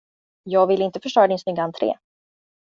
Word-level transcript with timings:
Jag 0.43 0.67
ville 0.67 0.83
inte 0.85 0.99
förstöra 0.99 1.27
din 1.27 1.39
snygga 1.39 1.63
entré. 1.63 1.97